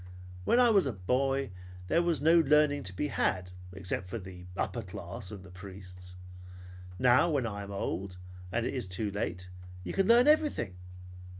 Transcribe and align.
When 0.45 0.59
I 0.59 0.71
was 0.71 0.87
a 0.87 0.93
boy 0.93 1.51
there 1.87 2.01
was 2.01 2.23
no 2.23 2.39
learning 2.39 2.81
to 2.85 2.95
be 2.95 3.09
had, 3.09 3.51
except 3.71 4.07
for 4.07 4.17
the 4.17 4.47
upper 4.57 4.81
class 4.81 5.29
and 5.29 5.43
the 5.43 5.51
priests. 5.51 6.15
Now 6.97 7.29
when 7.29 7.45
I 7.45 7.61
am 7.61 7.69
old 7.71 8.17
and 8.51 8.65
it 8.65 8.73
is 8.73 8.87
too 8.87 9.11
late, 9.11 9.51
you 9.83 9.93
can 9.93 10.07
learn 10.07 10.27
everything. 10.27 10.77